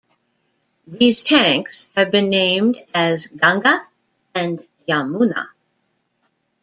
These 0.87 1.23
tanks 1.23 1.91
have 1.95 2.09
been 2.09 2.31
named 2.31 2.81
as 2.95 3.27
Ganga 3.27 3.87
and 4.33 4.59
Yamuna. 4.89 5.49